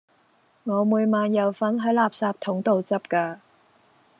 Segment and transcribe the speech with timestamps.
[0.63, 3.37] 我每晚有份喺垃圾筒度執㗎